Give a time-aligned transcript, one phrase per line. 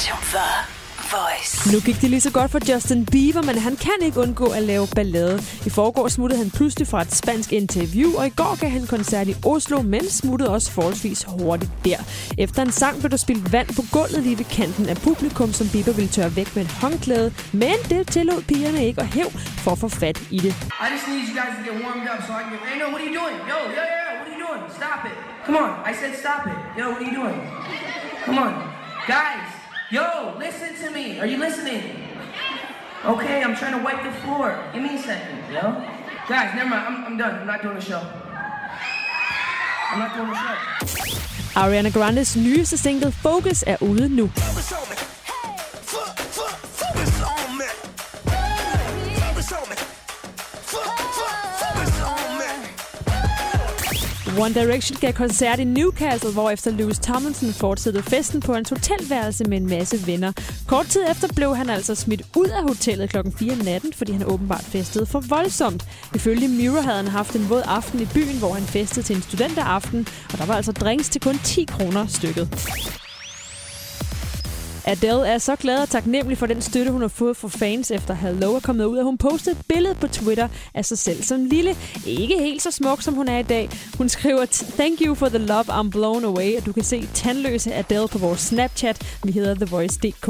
[0.00, 0.48] Station The
[1.16, 1.72] Voice.
[1.72, 4.62] Nu gik det lige så godt for Justin Bieber, men han kan ikke undgå at
[4.62, 5.42] lave ballade.
[5.66, 9.26] I forgår smuttede han pludselig fra et spansk interview, og i går gav han koncert
[9.28, 11.98] i Oslo, men smuttede også forholdsvis hurtigt der.
[12.38, 15.68] Efter en sang blev der spildt vand på gulvet lige ved kanten af publikum, som
[15.72, 19.30] Bieber ville tørre væk med et håndklæde, men det tillod pigerne ikke at hæv
[19.64, 20.52] for at få fat i det.
[20.84, 22.60] I just need you guys to get warmed up so I can get.
[22.70, 23.36] Hey, no, what are you doing?
[23.50, 24.62] Yo, yo, yo, what are you doing?
[24.80, 25.16] Stop it.
[25.46, 25.70] Come on.
[25.90, 26.58] I said stop it.
[26.78, 27.38] Yo, what are you doing?
[28.26, 28.52] Come on.
[29.16, 29.59] Guys,
[29.90, 31.18] yo, listen to me.
[31.20, 31.82] Are you listening?
[33.04, 34.58] Okay, I'm trying to wipe the floor.
[34.72, 35.82] Give me a second, yo.
[36.28, 36.86] Guys, never mind.
[36.86, 37.40] I'm, I'm done.
[37.40, 38.02] I'm not doing the show.
[39.90, 41.20] I'm not doing the show.
[41.54, 44.30] Ariana Grandes nyeste single Focus er ude nu.
[54.38, 59.44] One Direction gav koncert i Newcastle, hvor efter Lewis Tomlinson fortsatte festen på hans hotelværelse
[59.44, 60.32] med en masse venner.
[60.66, 64.12] Kort tid efter blev han altså smidt ud af hotellet klokken 4 om natten, fordi
[64.12, 65.84] han åbenbart festede for voldsomt.
[66.14, 69.22] Ifølge Mirror havde han haft en våd aften i byen, hvor han festede til en
[69.22, 72.48] studenteraften, og der var altså drinks til kun 10 kroner stykket.
[74.84, 78.14] Adele er så glad og taknemmelig for den støtte, hun har fået fra fans efter
[78.14, 81.44] Hello er kommet ud, at hun postede et billede på Twitter af sig selv som
[81.44, 81.76] lille.
[82.06, 83.70] Ikke helt så smuk, som hun er i dag.
[83.98, 84.46] Hun skriver,
[84.78, 88.18] Thank you for the love, I'm blown away, og du kan se tandløse Adele på
[88.18, 89.18] vores Snapchat.
[89.24, 90.28] Vi hedder TheVoice.dk.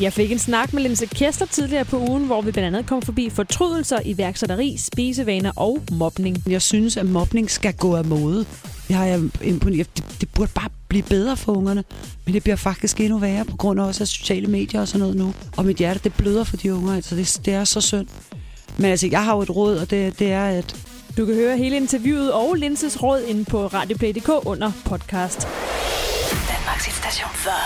[0.00, 3.02] Jeg fik en snak med Linse Kester tidligere på ugen, hvor vi blandt andet kom
[3.02, 6.42] forbi fortrydelser, iværksætteri, spisevaner og mobning.
[6.46, 8.46] Jeg synes, at mobning skal gå af mode.
[8.92, 9.96] Jeg har jeg imponeret.
[9.96, 11.84] Det, det burde bare blive bedre for ungerne.
[12.24, 15.00] Men det bliver faktisk endnu værre på grund af også af sociale medier og sådan
[15.00, 15.34] noget nu.
[15.56, 16.94] Og mit hjerte, det bløder for de unger.
[16.94, 18.06] Altså, det, det er så synd.
[18.76, 20.76] Men altså, jeg har jo et råd, og det, det er, at
[21.16, 25.48] Du kan høre hele interviewet og Linses råd inde på radioplay.dk under podcast.
[26.48, 27.60] Danmarks station The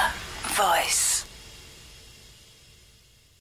[0.56, 1.15] Voice.